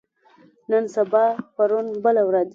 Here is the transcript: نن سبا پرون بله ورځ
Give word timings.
نن 0.69 0.83
سبا 0.95 1.23
پرون 1.55 1.85
بله 2.03 2.21
ورځ 2.29 2.49